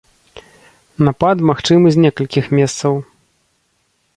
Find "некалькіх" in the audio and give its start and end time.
2.07-2.45